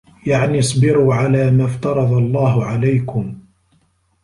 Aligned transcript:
يَعْنِي 0.25 0.59
اصْبِرُوا 0.59 1.15
عَلَى 1.15 1.51
مَا 1.51 1.65
افْتَرَضَ 1.65 2.11
اللَّهُ 2.13 2.65
عَلَيْكُمْ 2.65 3.35